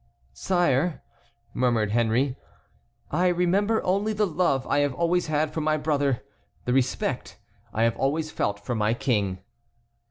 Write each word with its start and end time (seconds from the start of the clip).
"Sire," 0.33 1.03
murmured 1.53 1.91
Henry, 1.91 2.35
"I 3.11 3.27
remember 3.27 3.83
only 3.83 4.13
the 4.13 4.25
love 4.25 4.65
I 4.65 4.79
have 4.79 4.95
always 4.95 5.27
had 5.27 5.53
for 5.53 5.61
my 5.61 5.77
brother, 5.77 6.23
the 6.65 6.73
respect 6.73 7.37
I 7.71 7.83
have 7.83 7.97
always 7.97 8.31
felt 8.31 8.59
for 8.59 8.73
my 8.73 8.95
King." 8.95 9.43